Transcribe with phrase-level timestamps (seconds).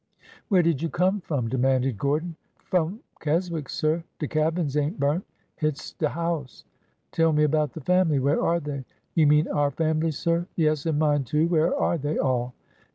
[0.49, 2.35] "Where did you come from?" demanded Gordon."
[2.71, 4.03] F'om Keswick, sir.
[4.17, 5.23] De cabins ain't burnt.
[5.57, 6.65] Hit 's de house."
[7.11, 8.17] "Tell me about the family!
[8.17, 8.83] Where are they?""
[9.13, 10.47] You mean our fambly, sir?
[10.55, 11.47] ""Yes, and mine, too.
[11.49, 12.55] Where are they all?